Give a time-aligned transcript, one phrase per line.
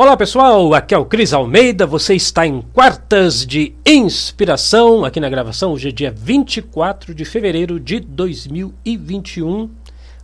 [0.00, 5.28] Olá pessoal, aqui é o Cris Almeida, você está em Quartas de Inspiração, aqui na
[5.28, 9.68] gravação, hoje é dia 24 de fevereiro de 2021.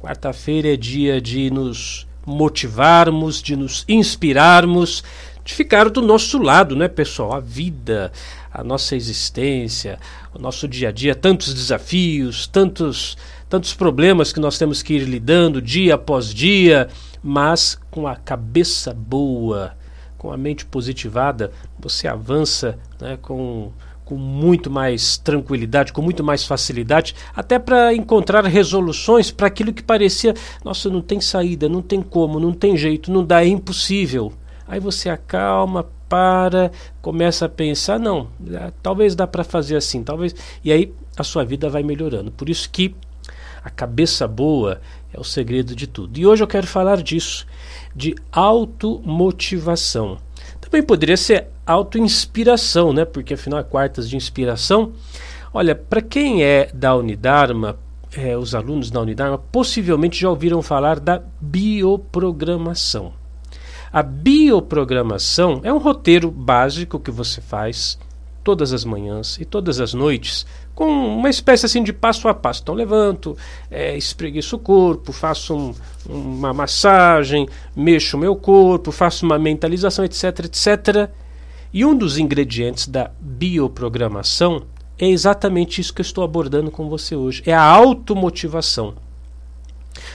[0.00, 5.02] Quarta-feira é dia de nos motivarmos, de nos inspirarmos,
[5.44, 7.32] de ficar do nosso lado, né pessoal?
[7.32, 8.12] A vida,
[8.52, 9.98] a nossa existência,
[10.32, 15.02] o nosso dia a dia, tantos desafios, tantos, tantos problemas que nós temos que ir
[15.02, 16.88] lidando dia após dia
[17.26, 19.76] mas com a cabeça boa,
[20.16, 23.72] com a mente positivada, você avança né, com,
[24.04, 29.82] com muito mais tranquilidade, com muito mais facilidade, até para encontrar resoluções para aquilo que
[29.82, 30.34] parecia,
[30.64, 34.32] nossa, não tem saída, não tem como, não tem jeito, não dá, é impossível.
[34.68, 36.70] Aí você acalma, para,
[37.02, 38.28] começa a pensar, não,
[38.80, 42.30] talvez dá para fazer assim, talvez, e aí a sua vida vai melhorando.
[42.30, 42.94] Por isso que
[43.64, 44.80] a cabeça boa
[45.16, 46.18] é o segredo de tudo.
[46.18, 47.46] E hoje eu quero falar disso,
[47.94, 50.18] de automotivação.
[50.60, 53.04] Também poderia ser autoinspiração, né?
[53.06, 54.92] Porque afinal é quartas de inspiração.
[55.54, 57.78] Olha, para quem é da Unidarma,
[58.14, 63.14] é, os alunos da Unidarma possivelmente já ouviram falar da bioprogramação.
[63.90, 67.98] A bioprogramação é um roteiro básico que você faz
[68.44, 70.46] todas as manhãs e todas as noites
[70.76, 72.60] com uma espécie assim de passo a passo.
[72.62, 73.34] Então levanto,
[73.70, 75.74] é, espreguiço o corpo, faço um,
[76.06, 81.10] uma massagem, mexo o meu corpo, faço uma mentalização, etc, etc.
[81.72, 84.64] E um dos ingredientes da bioprogramação
[84.98, 87.42] é exatamente isso que eu estou abordando com você hoje.
[87.46, 88.94] É a automotivação.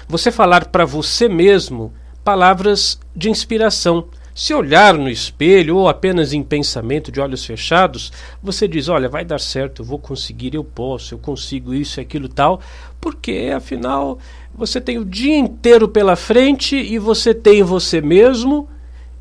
[0.07, 1.91] Você falar para você mesmo
[2.23, 8.67] palavras de inspiração se olhar no espelho ou apenas em pensamento de olhos fechados, você
[8.67, 12.29] diz: Olha, vai dar certo, eu vou conseguir, eu posso, eu consigo isso e aquilo
[12.29, 12.61] tal,
[12.99, 14.17] porque afinal
[14.53, 18.69] você tem o dia inteiro pela frente e você tem você mesmo,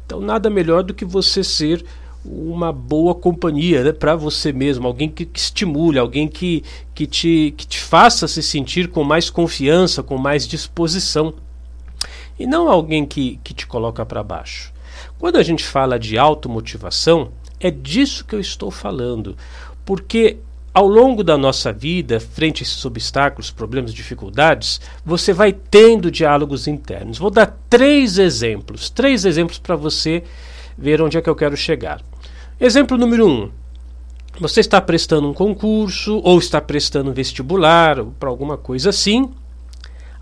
[0.06, 1.84] então nada melhor do que você ser
[2.24, 6.62] uma boa companhia né, para você mesmo, alguém que, que, estimule, alguém que,
[6.94, 11.32] que, te, que te faça se sentir com mais confiança, com mais disposição.
[12.38, 14.72] E não alguém que, que te coloca para baixo.
[15.18, 19.36] Quando a gente fala de automotivação, é disso que eu estou falando,
[19.84, 20.38] porque
[20.72, 26.68] ao longo da nossa vida, frente a esses obstáculos, problemas, dificuldades, você vai tendo diálogos
[26.68, 27.18] internos.
[27.18, 30.22] Vou dar três exemplos, três exemplos para você
[30.78, 32.00] ver onde é que eu quero chegar.
[32.58, 33.50] Exemplo número um:
[34.38, 39.30] você está prestando um concurso ou está prestando um vestibular para alguma coisa assim.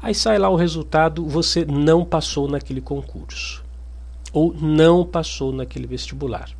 [0.00, 3.67] Aí sai lá o resultado, você não passou naquele concurso
[4.32, 6.50] ou não passou naquele vestibular.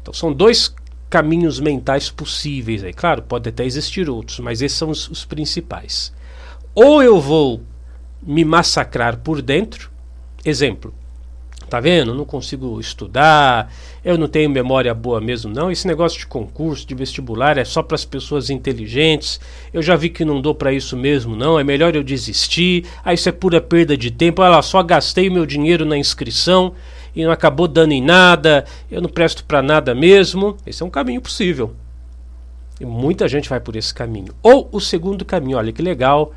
[0.00, 0.74] Então são dois
[1.08, 2.92] caminhos mentais possíveis aí.
[2.92, 6.12] Claro, pode até existir outros, mas esses são os, os principais.
[6.74, 7.60] Ou eu vou
[8.22, 9.90] me massacrar por dentro,
[10.44, 10.94] exemplo,
[11.70, 12.12] Tá vendo?
[12.12, 13.72] Não consigo estudar,
[14.04, 15.70] eu não tenho memória boa mesmo, não.
[15.70, 19.38] Esse negócio de concurso, de vestibular é só para as pessoas inteligentes.
[19.72, 21.60] Eu já vi que não dou para isso mesmo, não.
[21.60, 22.86] É melhor eu desistir.
[23.04, 24.42] Ah, isso é pura perda de tempo.
[24.42, 26.74] Olha lá, só gastei meu dinheiro na inscrição
[27.14, 28.64] e não acabou dando em nada.
[28.90, 30.56] Eu não presto para nada mesmo.
[30.66, 31.72] Esse é um caminho possível.
[32.80, 34.34] E muita gente vai por esse caminho.
[34.42, 36.32] Ou o segundo caminho, olha que legal.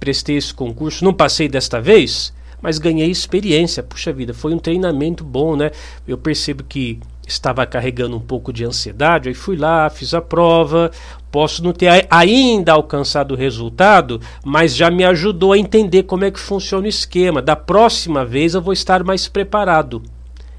[0.00, 2.34] Prestei esse concurso, não passei desta vez
[2.66, 3.80] mas ganhei experiência.
[3.80, 5.70] Puxa vida, foi um treinamento bom, né?
[6.04, 10.90] Eu percebo que estava carregando um pouco de ansiedade, aí fui lá, fiz a prova,
[11.30, 16.30] posso não ter ainda alcançado o resultado, mas já me ajudou a entender como é
[16.32, 17.40] que funciona o esquema.
[17.40, 20.02] Da próxima vez eu vou estar mais preparado.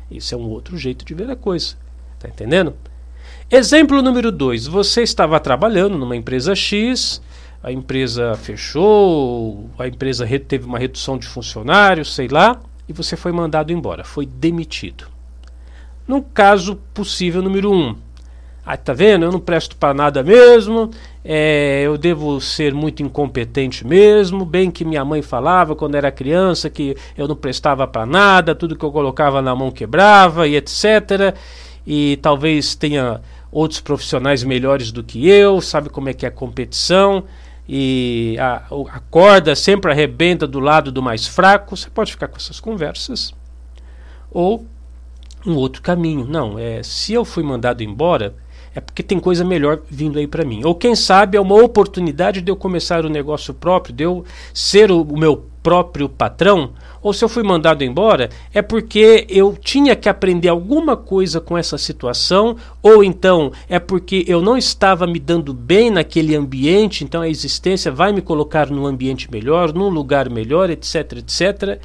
[0.09, 1.75] Isso é um outro jeito de ver a coisa.
[2.19, 2.73] Tá entendendo?
[3.51, 4.65] Exemplo número 2.
[4.67, 7.21] Você estava trabalhando numa empresa X,
[7.67, 13.33] a empresa fechou, a empresa teve uma redução de funcionários, sei lá, e você foi
[13.33, 15.05] mandado embora, foi demitido.
[16.07, 17.93] No caso possível número um,
[18.65, 19.25] ah, tá vendo?
[19.25, 20.91] Eu não presto para nada mesmo,
[21.25, 26.69] é, eu devo ser muito incompetente mesmo, bem que minha mãe falava quando era criança
[26.69, 31.35] que eu não prestava para nada, tudo que eu colocava na mão quebrava e etc.
[31.85, 33.19] E talvez tenha
[33.51, 37.25] outros profissionais melhores do que eu, sabe como é que é a competição
[37.67, 42.37] e a, a corda sempre arrebenta do lado do mais fraco, você pode ficar com
[42.37, 43.33] essas conversas.
[44.31, 44.65] Ou
[45.45, 46.25] um outro caminho.
[46.25, 48.35] Não, é se eu fui mandado embora,
[48.73, 50.63] é porque tem coisa melhor vindo aí para mim.
[50.63, 54.23] Ou quem sabe é uma oportunidade de eu começar o um negócio próprio, de eu
[54.53, 56.71] ser o, o meu próprio patrão,
[57.01, 61.57] ou se eu fui mandado embora, é porque eu tinha que aprender alguma coisa com
[61.57, 67.21] essa situação, ou então é porque eu não estava me dando bem naquele ambiente, então
[67.21, 71.81] a existência vai me colocar num ambiente melhor, num lugar melhor, etc, etc.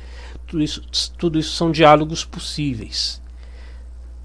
[0.46, 0.82] tudo isso,
[1.18, 3.20] tudo isso são diálogos possíveis.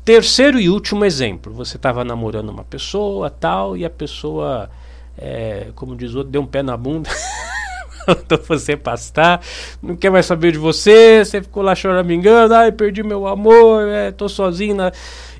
[0.05, 4.69] Terceiro e último exemplo: você estava namorando uma pessoa, tal, e a pessoa,
[5.17, 7.09] é, como diz o outro, deu um pé na bunda.
[8.15, 9.41] mandou você pastar,
[9.81, 14.11] não quer mais saber de você, você ficou lá choramingando, ai, perdi meu amor, é,
[14.11, 14.77] tô sozinho.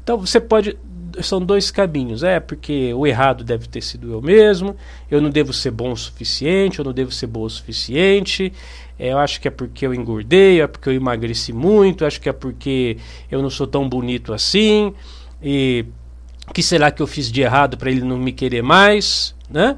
[0.04, 0.78] Então você pode.
[1.22, 4.76] São dois caminhos, é porque o errado deve ter sido eu mesmo,
[5.10, 8.54] eu não devo ser bom o suficiente, eu não devo ser boa o suficiente,
[9.00, 12.30] é, eu acho que é porque eu engordei, é porque eu emagreci muito, acho que
[12.30, 12.98] é porque
[13.32, 14.94] eu não sou tão bonito assim.
[15.42, 15.86] E
[16.54, 19.78] que será que eu fiz de errado para ele não me querer mais, né?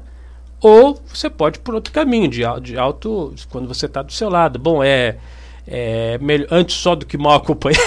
[0.60, 4.58] Ou você pode por outro caminho, de, de alto, quando você está do seu lado.
[4.58, 5.16] Bom, é,
[5.66, 7.82] é melhor, antes só do que mal acompanhado.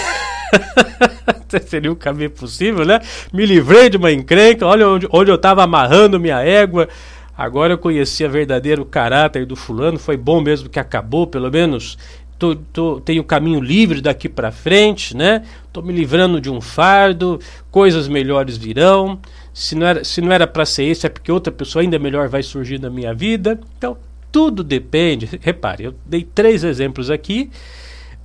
[1.68, 3.00] Seria o caminho possível, né?
[3.32, 6.90] Me livrei de uma encrenca, olha onde, onde eu estava amarrando minha égua.
[7.38, 11.98] Agora eu conheci a verdadeiro caráter do fulano, foi bom mesmo que acabou, pelo menos
[12.38, 15.44] tô, tô, tenho caminho livre daqui para frente, né?
[15.72, 17.40] Tô me livrando de um fardo,
[17.72, 19.20] coisas melhores virão.
[19.54, 22.28] Se não era, se não era para ser isso, é porque outra pessoa ainda melhor
[22.28, 23.60] vai surgir na minha vida.
[23.78, 23.98] Então,
[24.32, 25.40] tudo depende.
[25.42, 27.52] Repare, eu dei três exemplos aqui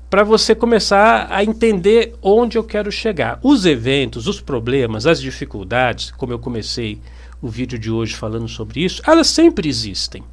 [0.08, 3.38] para você começar a entender onde eu quero chegar.
[3.42, 6.98] Os eventos, os problemas, as dificuldades, como eu comecei
[7.42, 10.24] o vídeo de hoje falando sobre isso, elas sempre existem.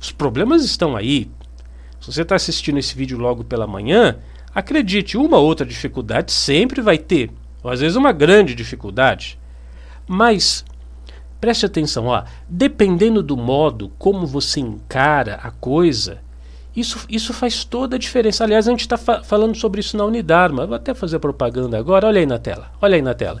[0.00, 1.30] Os problemas estão aí.
[2.00, 4.16] Se você está assistindo esse vídeo logo pela manhã,
[4.52, 7.30] acredite, uma outra dificuldade sempre vai ter,
[7.62, 9.38] ou às vezes uma grande dificuldade.
[10.12, 10.64] Mas
[11.40, 16.18] preste atenção, ó, dependendo do modo como você encara a coisa,
[16.74, 18.42] isso, isso faz toda a diferença.
[18.42, 20.66] Aliás, a gente está fa falando sobre isso na Unidarma.
[20.66, 22.08] Vou até fazer propaganda agora.
[22.08, 22.72] Olha aí na tela.
[22.82, 23.40] Olha aí na tela.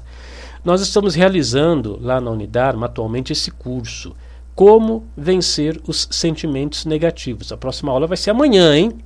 [0.64, 4.14] Nós estamos realizando lá na Unidarma atualmente esse curso.
[4.54, 7.50] Como vencer os sentimentos negativos.
[7.50, 8.96] A próxima aula vai ser amanhã, hein?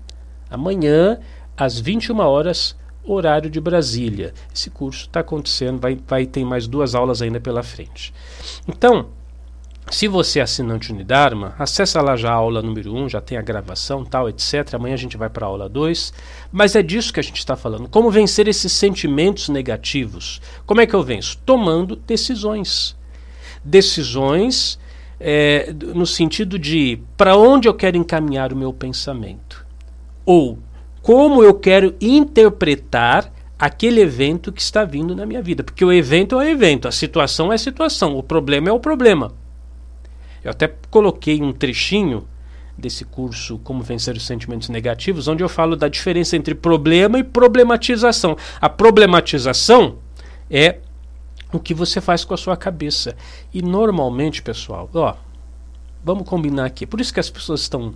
[0.51, 1.19] Amanhã,
[1.57, 4.33] às 21 horas, horário de Brasília.
[4.55, 8.13] Esse curso está acontecendo, vai, vai ter mais duas aulas ainda pela frente.
[8.67, 9.09] Então,
[9.91, 13.37] se você é assinante Unidarma, acessa lá já a aula número 1, um, já tem
[13.37, 14.75] a gravação, tal, etc.
[14.75, 16.13] Amanhã a gente vai para a aula 2.
[16.51, 17.89] Mas é disso que a gente está falando.
[17.89, 20.41] Como vencer esses sentimentos negativos?
[20.65, 21.39] Como é que eu venço?
[21.45, 22.97] Tomando decisões.
[23.63, 24.79] Decisões
[25.21, 29.67] é, no sentido de para onde eu quero encaminhar o meu pensamento.
[30.25, 30.59] Ou
[31.05, 35.63] como eu quero interpretar aquele evento que está vindo na minha vida.
[35.63, 38.81] Porque o evento é o evento, a situação é a situação, o problema é o
[38.81, 39.31] problema.
[40.43, 42.27] Eu até coloquei um trechinho
[42.77, 47.23] desse curso Como Vencer os Sentimentos Negativos, onde eu falo da diferença entre problema e
[47.23, 48.35] problematização.
[48.59, 49.99] A problematização
[50.51, 50.79] é
[51.53, 53.15] o que você faz com a sua cabeça.
[53.53, 55.17] E normalmente, pessoal, ó,
[56.03, 56.87] vamos combinar aqui.
[56.87, 57.93] Por isso que as pessoas estão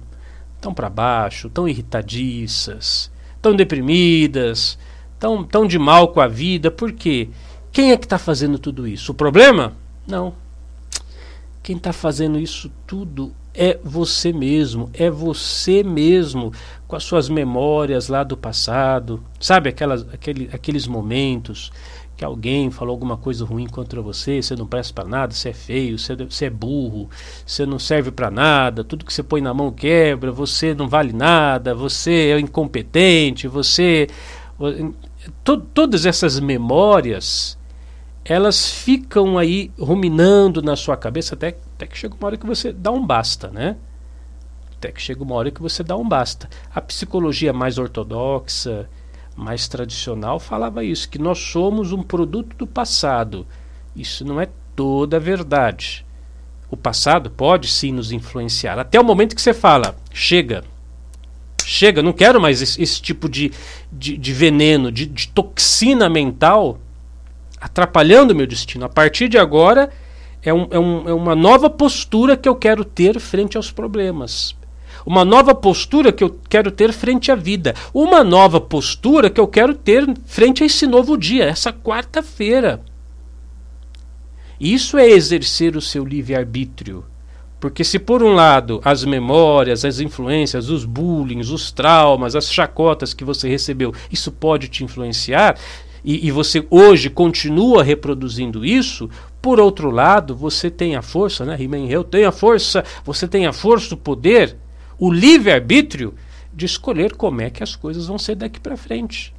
[0.60, 3.10] tão para baixo, tão irritadiças,
[3.40, 4.78] tão deprimidas,
[5.18, 6.70] tão, tão de mal com a vida.
[6.70, 7.28] Por quê?
[7.72, 9.12] Quem é que está fazendo tudo isso?
[9.12, 9.74] O problema?
[10.06, 10.34] Não
[11.68, 16.50] quem está fazendo isso tudo é você mesmo, é você mesmo
[16.86, 21.70] com as suas memórias lá do passado, sabe aquelas, aquele, aqueles momentos
[22.18, 25.52] que alguém falou alguma coisa ruim contra você, você não presta para nada, você é
[25.52, 27.08] feio, você, você é burro,
[27.46, 31.12] você não serve para nada, tudo que você põe na mão quebra, você não vale
[31.12, 34.08] nada, você é incompetente, você.
[35.44, 37.56] To, todas essas memórias
[38.24, 42.72] elas ficam aí ruminando na sua cabeça até, até que chega uma hora que você
[42.72, 43.76] dá um basta, né?
[44.76, 46.48] Até que chega uma hora que você dá um basta.
[46.74, 48.88] A psicologia mais ortodoxa,
[49.38, 53.46] mais tradicional, falava isso, que nós somos um produto do passado.
[53.94, 56.04] Isso não é toda a verdade.
[56.68, 58.78] O passado pode sim nos influenciar.
[58.78, 60.64] Até o momento que você fala, chega,
[61.64, 63.52] chega, não quero mais esse, esse tipo de,
[63.92, 66.80] de, de veneno, de, de toxina mental
[67.60, 68.86] atrapalhando o meu destino.
[68.86, 69.88] A partir de agora,
[70.42, 74.56] é, um, é, um, é uma nova postura que eu quero ter frente aos problemas.
[75.08, 77.74] Uma nova postura que eu quero ter frente à vida.
[77.94, 82.82] Uma nova postura que eu quero ter frente a esse novo dia, essa quarta-feira.
[84.60, 87.06] Isso é exercer o seu livre-arbítrio.
[87.58, 93.14] Porque se por um lado as memórias, as influências, os bullying, os traumas, as chacotas
[93.14, 95.58] que você recebeu, isso pode te influenciar,
[96.04, 99.08] e, e você hoje continua reproduzindo isso,
[99.40, 101.56] por outro lado, você tem a força, né?
[101.88, 104.54] Eu tenho a força, você tem a força, o poder,
[104.98, 106.14] o livre-arbítrio
[106.52, 109.32] de escolher como é que as coisas vão ser daqui para frente.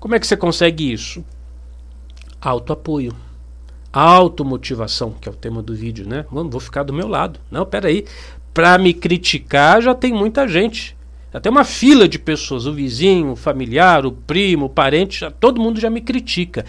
[0.00, 1.24] Como é que você consegue isso?
[2.40, 3.14] Autoapoio.
[3.92, 6.24] Automotivação, que é o tema do vídeo, né?
[6.30, 7.40] Mano, vou ficar do meu lado.
[7.50, 8.04] Não, peraí.
[8.52, 10.96] Para me criticar já tem muita gente.
[11.32, 15.60] Até uma fila de pessoas, o vizinho, o familiar, o primo, o parente, já, todo
[15.60, 16.64] mundo já me critica.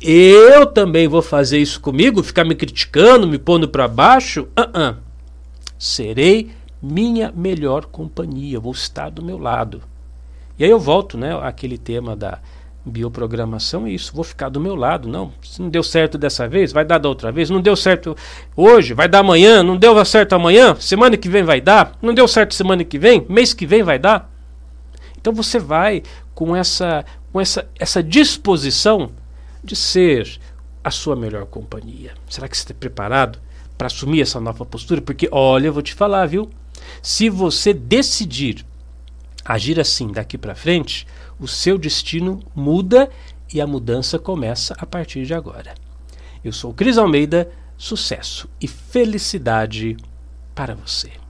[0.00, 4.42] Eu também vou fazer isso comigo, ficar me criticando, me pondo para baixo?
[4.58, 4.96] Uh -uh.
[5.78, 6.50] Serei
[6.82, 9.82] minha melhor companhia, vou estar do meu lado.
[10.58, 12.40] E aí eu volto, né, àquele tema da
[12.84, 15.08] bioprogramação é isso, vou ficar do meu lado.
[15.08, 17.48] Não, se não deu certo dessa vez, vai dar da outra vez.
[17.48, 18.16] Não deu certo
[18.56, 19.62] hoje, vai dar amanhã.
[19.62, 21.96] Não deu certo amanhã, semana que vem vai dar.
[22.02, 24.30] Não deu certo semana que vem, mês que vem vai dar.
[25.16, 26.02] Então você vai
[26.34, 29.10] com essa, com essa, essa disposição
[29.62, 30.40] de ser
[30.82, 32.12] a sua melhor companhia.
[32.28, 33.38] Será que você está preparado
[33.78, 35.00] para assumir essa nova postura?
[35.00, 36.50] Porque, olha, eu vou te falar, viu?
[37.02, 38.64] Se você decidir
[39.44, 41.06] agir assim daqui para frente,
[41.38, 43.10] o seu destino muda
[43.52, 45.74] e a mudança começa a partir de agora.
[46.44, 49.96] Eu sou Cris Almeida, sucesso e felicidade
[50.54, 51.21] para você.